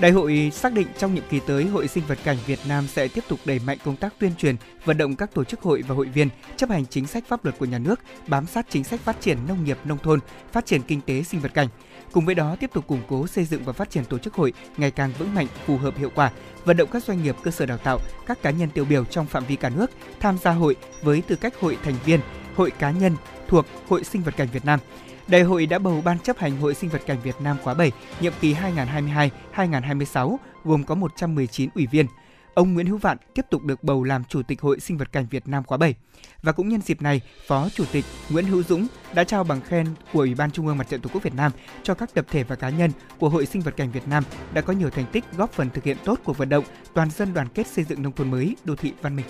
[0.00, 3.08] Đại hội xác định trong nhiệm kỳ tới, Hội Sinh vật cảnh Việt Nam sẽ
[3.08, 5.94] tiếp tục đẩy mạnh công tác tuyên truyền, vận động các tổ chức hội và
[5.94, 9.00] hội viên chấp hành chính sách pháp luật của nhà nước, bám sát chính sách
[9.00, 10.20] phát triển nông nghiệp nông thôn,
[10.52, 11.68] phát triển kinh tế sinh vật cảnh.
[12.12, 14.52] Cùng với đó, tiếp tục củng cố xây dựng và phát triển tổ chức hội
[14.76, 16.30] ngày càng vững mạnh, phù hợp hiệu quả,
[16.64, 19.26] vận động các doanh nghiệp, cơ sở đào tạo, các cá nhân tiêu biểu trong
[19.26, 22.20] phạm vi cả nước tham gia hội với tư cách hội thành viên,
[22.56, 23.16] hội cá nhân
[23.48, 24.80] thuộc Hội Sinh vật cảnh Việt Nam.
[25.28, 27.92] Đại hội đã bầu Ban chấp hành Hội Sinh vật cảnh Việt Nam khóa 7,
[28.20, 28.54] nhiệm kỳ
[29.54, 32.06] 2022-2026, gồm có 119 ủy viên.
[32.54, 35.26] Ông Nguyễn Hữu Vạn tiếp tục được bầu làm Chủ tịch Hội Sinh vật cảnh
[35.30, 35.94] Việt Nam khóa 7.
[36.42, 39.86] Và cũng nhân dịp này, Phó Chủ tịch Nguyễn Hữu Dũng đã trao bằng khen
[40.12, 42.44] của Ủy ban Trung ương Mặt trận Tổ quốc Việt Nam cho các tập thể
[42.44, 45.24] và cá nhân của Hội Sinh vật cảnh Việt Nam đã có nhiều thành tích
[45.36, 48.12] góp phần thực hiện tốt cuộc vận động toàn dân đoàn kết xây dựng nông
[48.12, 49.26] thôn mới, đô thị văn minh.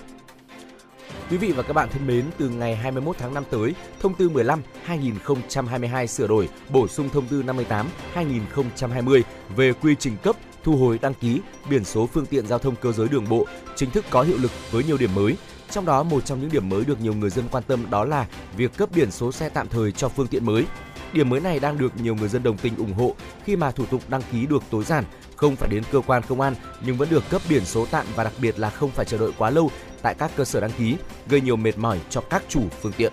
[1.30, 4.28] Quý vị và các bạn thân mến, từ ngày 21 tháng 5 tới, Thông tư
[4.28, 9.22] 15/2022 sửa đổi, bổ sung Thông tư 58/2020
[9.56, 12.92] về quy trình cấp, thu hồi đăng ký biển số phương tiện giao thông cơ
[12.92, 13.46] giới đường bộ
[13.76, 15.36] chính thức có hiệu lực với nhiều điểm mới.
[15.70, 18.26] Trong đó, một trong những điểm mới được nhiều người dân quan tâm đó là
[18.56, 20.64] việc cấp biển số xe tạm thời cho phương tiện mới.
[21.12, 23.86] Điểm mới này đang được nhiều người dân đồng tình ủng hộ khi mà thủ
[23.86, 25.04] tục đăng ký được tối giản,
[25.36, 26.54] không phải đến cơ quan công an
[26.86, 29.30] nhưng vẫn được cấp biển số tạm và đặc biệt là không phải chờ đợi
[29.38, 29.70] quá lâu
[30.02, 30.96] tại các cơ sở đăng ký,
[31.28, 33.12] gây nhiều mệt mỏi cho các chủ phương tiện.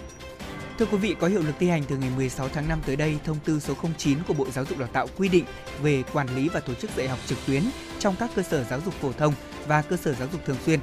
[0.80, 3.18] Thưa quý vị, có hiệu lực thi hành từ ngày 16 tháng 5 tới đây,
[3.24, 5.46] thông tư số 09 của Bộ Giáo dục Đào tạo quy định
[5.82, 7.64] về quản lý và tổ chức dạy học trực tuyến
[8.00, 9.34] trong các cơ sở giáo dục phổ thông
[9.68, 10.80] và cơ sở giáo dục thường xuyên.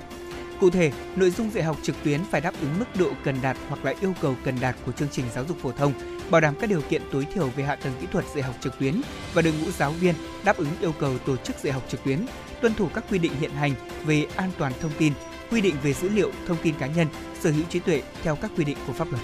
[0.61, 3.57] Cụ thể, nội dung dạy học trực tuyến phải đáp ứng mức độ cần đạt
[3.69, 5.92] hoặc là yêu cầu cần đạt của chương trình giáo dục phổ thông,
[6.31, 8.79] bảo đảm các điều kiện tối thiểu về hạ tầng kỹ thuật dạy học trực
[8.79, 9.01] tuyến
[9.35, 10.14] và đội ngũ giáo viên
[10.45, 12.27] đáp ứng yêu cầu tổ chức dạy học trực tuyến,
[12.61, 13.73] tuân thủ các quy định hiện hành
[14.05, 15.12] về an toàn thông tin,
[15.51, 17.07] quy định về dữ liệu, thông tin cá nhân,
[17.41, 19.23] sở hữu trí tuệ theo các quy định của pháp luật.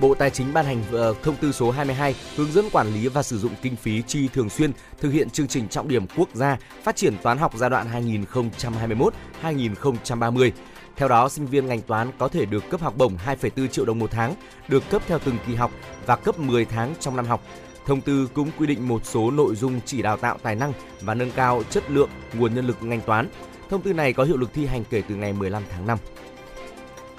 [0.00, 3.22] Bộ Tài chính ban hành ờ, thông tư số 22 hướng dẫn quản lý và
[3.22, 6.56] sử dụng kinh phí chi thường xuyên thực hiện chương trình trọng điểm quốc gia
[6.82, 8.06] phát triển toán học giai đoạn
[9.42, 10.50] 2021-2030.
[10.96, 13.98] Theo đó, sinh viên ngành toán có thể được cấp học bổng 2,4 triệu đồng
[13.98, 14.34] một tháng,
[14.68, 15.70] được cấp theo từng kỳ học
[16.06, 17.42] và cấp 10 tháng trong năm học.
[17.86, 21.14] Thông tư cũng quy định một số nội dung chỉ đào tạo tài năng và
[21.14, 23.28] nâng cao chất lượng nguồn nhân lực ngành toán.
[23.70, 25.98] Thông tư này có hiệu lực thi hành kể từ ngày 15 tháng 5.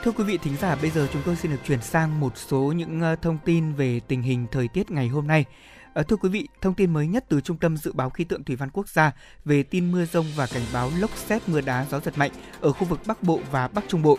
[0.04, 2.60] Thưa quý vị thính giả, bây giờ chúng tôi xin được chuyển sang một số
[2.60, 5.46] những ờ, thông tin về tình hình thời tiết ngày hôm nay.
[5.94, 8.44] À, thưa quý vị, thông tin mới nhất từ Trung tâm Dự báo Khí tượng
[8.44, 9.12] Thủy văn Quốc gia
[9.46, 12.72] về tin mưa rông và cảnh báo lốc xét mưa đá gió giật mạnh ở
[12.72, 14.18] khu vực Bắc Bộ và Bắc Trung Bộ.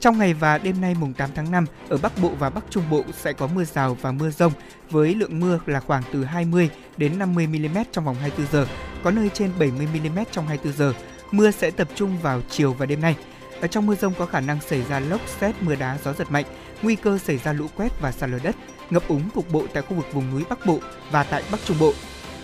[0.00, 2.84] Trong ngày và đêm nay mùng 8 tháng 5, ở Bắc Bộ và Bắc Trung
[2.90, 4.52] Bộ sẽ có mưa rào và mưa rông
[4.90, 8.66] với lượng mưa là khoảng từ 20 đến 50 mm trong vòng 24 giờ,
[9.02, 10.94] có nơi trên 70 mm trong 24 giờ.
[11.30, 13.16] Mưa sẽ tập trung vào chiều và đêm nay.
[13.60, 16.30] Ở trong mưa rông có khả năng xảy ra lốc xét, mưa đá, gió giật
[16.30, 16.44] mạnh,
[16.82, 18.56] nguy cơ xảy ra lũ quét và sạt lở đất,
[18.90, 20.78] ngập úng cục bộ tại khu vực vùng núi Bắc Bộ
[21.10, 21.92] và tại Bắc Trung Bộ.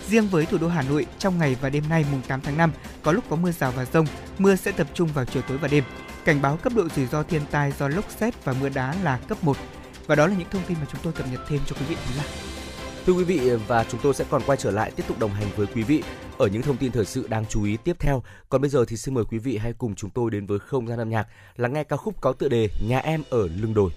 [0.07, 2.71] Riêng với thủ đô Hà Nội, trong ngày và đêm nay mùng 8 tháng 5
[3.03, 4.05] có lúc có mưa rào và rông,
[4.37, 5.83] mưa sẽ tập trung vào chiều tối và đêm.
[6.25, 9.19] Cảnh báo cấp độ rủi ro thiên tai do lốc xét và mưa đá là
[9.27, 9.57] cấp 1.
[10.07, 11.95] Và đó là những thông tin mà chúng tôi cập nhật thêm cho quý vị
[11.95, 12.23] thính giả.
[13.05, 15.47] Thưa quý vị và chúng tôi sẽ còn quay trở lại tiếp tục đồng hành
[15.55, 16.03] với quý vị
[16.37, 18.23] ở những thông tin thời sự đáng chú ý tiếp theo.
[18.49, 20.87] Còn bây giờ thì xin mời quý vị hãy cùng chúng tôi đến với không
[20.87, 23.91] gian âm nhạc, lắng nghe ca khúc có tựa đề Nhà em ở lưng đồi.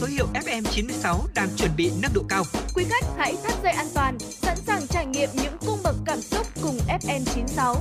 [0.00, 2.44] FM 96 đang chuẩn bị nâng độ cao.
[2.74, 6.20] Quý khách hãy thắt dây an toàn, sẵn sàng trải nghiệm những cung bậc cảm
[6.20, 7.76] xúc cùng FM 96.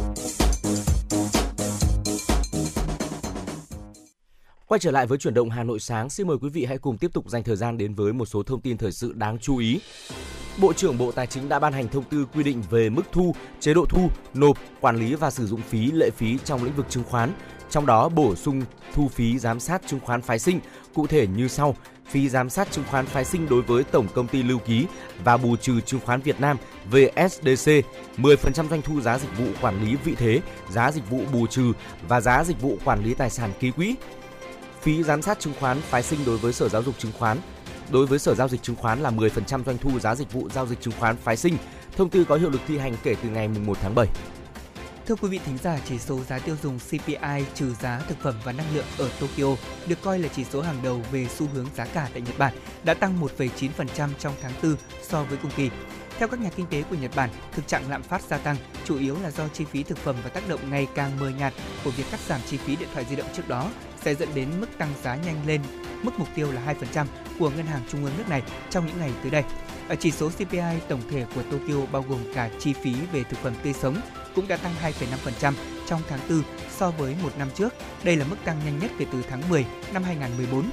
[4.68, 6.98] Quay trở lại với chuyển động Hà Nội sáng, xin mời quý vị hãy cùng
[6.98, 9.58] tiếp tục dành thời gian đến với một số thông tin thời sự đáng chú
[9.58, 9.80] ý.
[10.62, 13.36] Bộ trưởng Bộ Tài chính đã ban hành thông tư quy định về mức thu,
[13.60, 16.86] chế độ thu, nộp, quản lý và sử dụng phí lệ phí trong lĩnh vực
[16.90, 17.34] chứng khoán,
[17.70, 18.62] trong đó bổ sung
[18.94, 20.60] thu phí giám sát chứng khoán phái sinh
[20.94, 21.76] cụ thể như sau:
[22.10, 24.86] phí giám sát chứng khoán phái sinh đối với tổng công ty lưu ký
[25.24, 26.58] và bù trừ chứng khoán Việt Nam
[26.92, 27.72] VSDC
[28.18, 31.74] 10% doanh thu giá dịch vụ quản lý vị thế, giá dịch vụ bù trừ
[32.08, 33.96] và giá dịch vụ quản lý tài sản ký quỹ.
[34.82, 37.38] Phí giám sát chứng khoán phái sinh đối với Sở Giáo dục Chứng khoán
[37.90, 40.66] đối với Sở Giao dịch Chứng khoán là 10% doanh thu giá dịch vụ giao
[40.66, 41.58] dịch chứng khoán phái sinh.
[41.98, 44.08] Thông tư có hiệu lực thi hành kể từ ngày 1 tháng 7.
[45.10, 48.36] Thưa quý vị thính giả, chỉ số giá tiêu dùng CPI trừ giá thực phẩm
[48.44, 49.56] và năng lượng ở Tokyo
[49.88, 52.54] được coi là chỉ số hàng đầu về xu hướng giá cả tại Nhật Bản,
[52.84, 55.70] đã tăng 1,9% trong tháng 4 so với cùng kỳ.
[56.18, 58.56] Theo các nhà kinh tế của Nhật Bản, thực trạng lạm phát gia tăng
[58.86, 61.54] chủ yếu là do chi phí thực phẩm và tác động ngày càng mờ nhạt
[61.84, 64.50] của việc cắt giảm chi phí điện thoại di động trước đó sẽ dẫn đến
[64.60, 65.62] mức tăng giá nhanh lên
[66.04, 67.06] mức mục tiêu là 2%
[67.40, 69.44] của Ngân hàng Trung ương nước này trong những ngày tới đây.
[69.88, 73.40] Ở chỉ số CPI tổng thể của Tokyo bao gồm cả chi phí về thực
[73.40, 74.02] phẩm tươi sống
[74.40, 75.54] cũng đã tăng 2,5%
[75.88, 76.44] trong tháng 4
[76.78, 77.74] so với một năm trước.
[78.04, 80.70] Đây là mức tăng nhanh nhất kể từ tháng 10 năm 2014.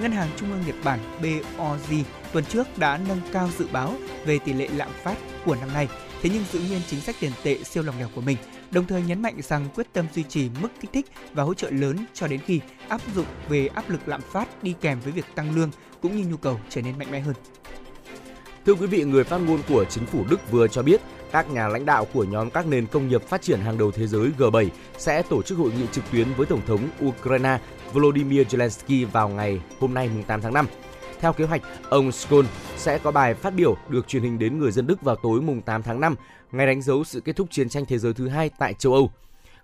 [0.00, 2.02] Ngân hàng Trung ương Nhật Bản BOJ
[2.32, 3.94] tuần trước đã nâng cao dự báo
[4.24, 5.88] về tỷ lệ lạm phát của năm nay,
[6.22, 8.36] thế nhưng giữ nguyên chính sách tiền tệ siêu lòng lẻo của mình,
[8.70, 11.70] đồng thời nhấn mạnh rằng quyết tâm duy trì mức kích thích và hỗ trợ
[11.70, 15.26] lớn cho đến khi áp dụng về áp lực lạm phát đi kèm với việc
[15.34, 15.70] tăng lương
[16.02, 17.34] cũng như nhu cầu trở nên mạnh mẽ hơn.
[18.66, 21.00] Thưa quý vị, người phát ngôn của chính phủ Đức vừa cho biết
[21.32, 24.06] các nhà lãnh đạo của nhóm các nền công nghiệp phát triển hàng đầu thế
[24.06, 24.68] giới G7
[24.98, 27.58] sẽ tổ chức hội nghị trực tuyến với Tổng thống Ukraine
[27.92, 30.66] Volodymyr Zelensky vào ngày hôm nay 8 tháng 5.
[31.20, 32.44] Theo kế hoạch, ông Scholz
[32.76, 35.62] sẽ có bài phát biểu được truyền hình đến người dân Đức vào tối mùng
[35.62, 36.14] 8 tháng 5,
[36.52, 39.10] ngày đánh dấu sự kết thúc chiến tranh thế giới thứ hai tại châu Âu.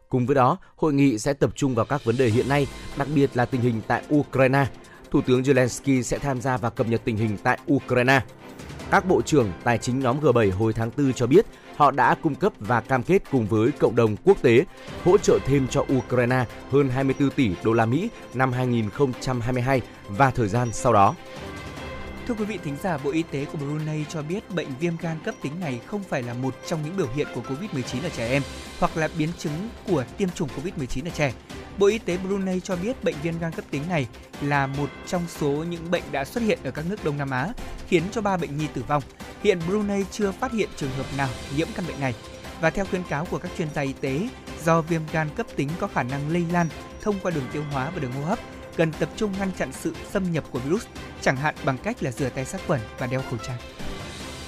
[0.09, 3.09] Cùng với đó, hội nghị sẽ tập trung vào các vấn đề hiện nay, đặc
[3.15, 4.67] biệt là tình hình tại Ukraine.
[5.11, 8.21] Thủ tướng Zelensky sẽ tham gia và cập nhật tình hình tại Ukraine.
[8.93, 12.35] Các bộ trưởng tài chính nhóm G7 hồi tháng 4 cho biết họ đã cung
[12.35, 14.65] cấp và cam kết cùng với cộng đồng quốc tế
[15.05, 20.49] hỗ trợ thêm cho Ukraine hơn 24 tỷ đô la Mỹ năm 2022 và thời
[20.49, 21.15] gian sau đó.
[22.27, 25.17] Thưa quý vị thính giả, Bộ Y tế của Brunei cho biết bệnh viêm gan
[25.25, 28.29] cấp tính này không phải là một trong những biểu hiện của COVID-19 ở trẻ
[28.29, 28.43] em
[28.79, 31.33] hoặc là biến chứng của tiêm chủng COVID-19 ở trẻ.
[31.79, 34.09] Bộ Y tế Brunei cho biết bệnh viêm gan cấp tính này
[34.43, 37.49] là một trong số những bệnh đã xuất hiện ở các nước Đông Nam Á,
[37.93, 39.03] khiến cho 3 bệnh nhi tử vong.
[39.43, 42.15] Hiện Brunei chưa phát hiện trường hợp nào nhiễm căn bệnh này.
[42.61, 44.29] Và theo khuyến cáo của các chuyên gia y tế,
[44.65, 46.69] do viêm gan cấp tính có khả năng lây lan
[47.03, 48.39] thông qua đường tiêu hóa và đường hô hấp,
[48.77, 50.85] cần tập trung ngăn chặn sự xâm nhập của virus,
[51.21, 53.59] chẳng hạn bằng cách là rửa tay sát khuẩn và đeo khẩu trang.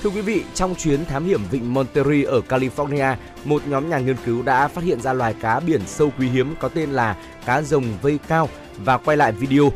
[0.03, 4.17] Thưa quý vị, trong chuyến thám hiểm vịnh Monterey ở California, một nhóm nhà nghiên
[4.25, 7.17] cứu đã phát hiện ra loài cá biển sâu quý hiếm có tên là
[7.47, 9.71] cá rồng vây cao và quay lại video.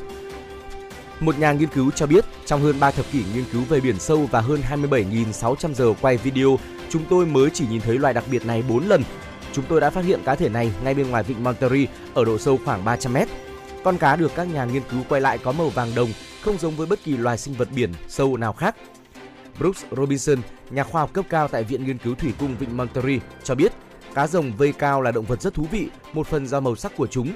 [1.21, 3.99] Một nhà nghiên cứu cho biết, trong hơn 3 thập kỷ nghiên cứu về biển
[3.99, 6.59] sâu và hơn 27.600 giờ quay video,
[6.91, 9.03] chúng tôi mới chỉ nhìn thấy loài đặc biệt này 4 lần.
[9.53, 12.39] Chúng tôi đã phát hiện cá thể này ngay bên ngoài vịnh Monterey ở độ
[12.39, 13.29] sâu khoảng 300 mét.
[13.85, 16.09] Con cá được các nhà nghiên cứu quay lại có màu vàng đồng,
[16.43, 18.77] không giống với bất kỳ loài sinh vật biển sâu nào khác.
[19.59, 20.39] Brooks Robinson,
[20.71, 23.73] nhà khoa học cấp cao tại Viện Nghiên cứu Thủy cung Vịnh Monterey, cho biết
[24.15, 26.97] cá rồng vây cao là động vật rất thú vị, một phần do màu sắc
[26.97, 27.33] của chúng.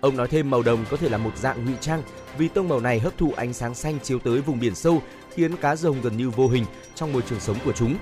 [0.00, 2.02] Ông nói thêm màu đồng có thể là một dạng ngụy trang
[2.38, 5.02] vì tông màu này hấp thụ ánh sáng xanh chiếu tới vùng biển sâu
[5.34, 7.96] khiến cá rồng gần như vô hình trong môi trường sống của chúng.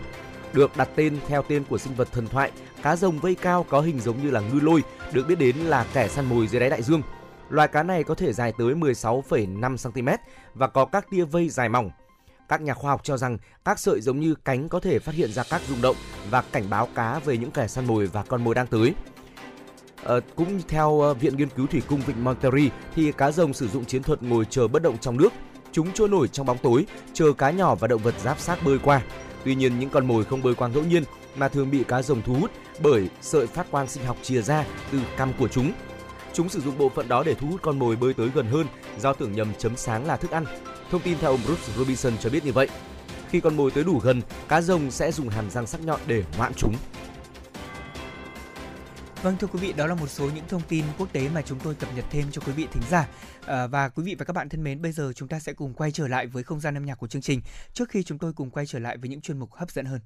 [0.53, 2.51] Được đặt tên theo tên của sinh vật thần thoại,
[2.82, 4.82] cá rồng vây cao có hình giống như là ngư lôi,
[5.12, 7.03] được biết đến là kẻ săn mồi dưới đáy đại dương.
[7.51, 10.09] Loài cá này có thể dài tới 16,5 cm
[10.55, 11.90] và có các tia vây dài mỏng.
[12.49, 15.32] Các nhà khoa học cho rằng các sợi giống như cánh có thể phát hiện
[15.32, 15.97] ra các rung động
[16.30, 18.95] và cảnh báo cá về những kẻ săn mồi và con mồi đang tới.
[20.05, 23.68] À, cũng theo uh, Viện Nghiên cứu Thủy cung Vịnh Monterey thì cá rồng sử
[23.68, 25.32] dụng chiến thuật ngồi chờ bất động trong nước.
[25.72, 28.78] Chúng trôi nổi trong bóng tối, chờ cá nhỏ và động vật giáp sát bơi
[28.78, 29.03] qua.
[29.45, 31.05] Tuy nhiên những con mồi không bơi qua ngẫu nhiên
[31.36, 32.51] mà thường bị cá rồng thu hút
[32.82, 35.72] bởi sợi phát quang sinh học chìa ra từ cằm của chúng
[36.34, 38.66] Chúng sử dụng bộ phận đó để thu hút con mồi bơi tới gần hơn
[38.99, 40.45] do tưởng nhầm chấm sáng là thức ăn.
[40.90, 42.68] Thông tin theo ông Bruce Robinson cho biết như vậy.
[43.30, 46.24] Khi con mồi tới đủ gần, cá rồng sẽ dùng hàm răng sắc nhọn để
[46.36, 46.74] ngoạn chúng.
[49.25, 51.59] Vâng thưa quý vị, đó là một số những thông tin quốc tế mà chúng
[51.59, 53.09] tôi cập nhật thêm cho quý vị thính giả.
[53.47, 55.75] À, và quý vị và các bạn thân mến, bây giờ chúng ta sẽ cùng
[55.75, 57.41] quay trở lại với không gian âm nhạc của chương trình
[57.72, 60.01] trước khi chúng tôi cùng quay trở lại với những chuyên mục hấp dẫn hơn.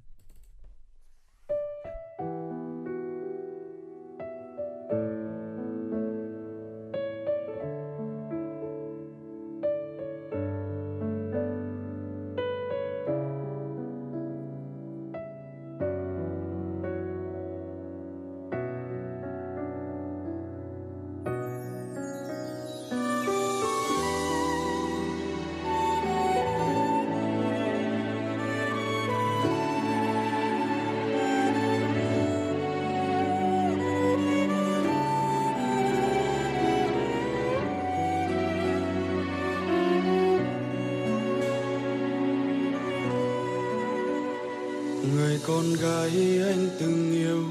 [45.19, 47.43] Người con gái anh từng yêu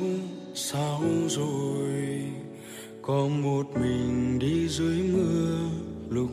[0.54, 2.22] sao rồi?
[3.02, 5.56] Có một mình đi dưới mưa
[6.08, 6.30] lúc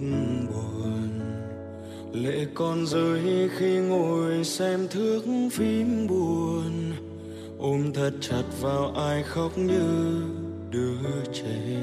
[0.49, 1.19] buồn.
[2.13, 5.21] Lệ con rơi khi ngồi xem thước
[5.51, 6.91] phim buồn.
[7.59, 10.21] Ôm thật chặt vào ai khóc như
[10.71, 11.81] đứa trẻ.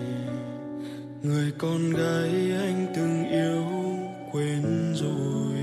[1.22, 3.64] Người con gái anh từng yêu
[4.32, 5.56] quên rồi.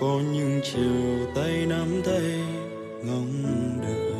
[0.00, 2.53] Có những chiều tay nắm tay
[3.06, 4.14] ngóng đợi.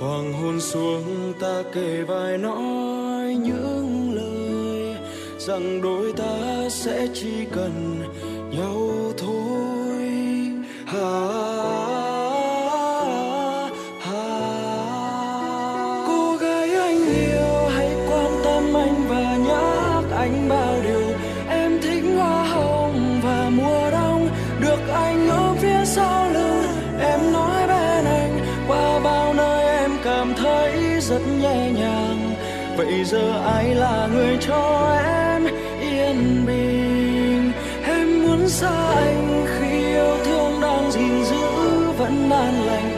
[0.00, 4.96] Hoàng hôn xuống ta kề vai nói những lời,
[5.38, 8.02] rằng đôi ta sẽ chỉ cần
[8.50, 9.09] nhau
[33.10, 35.09] giờ ai là người cho em?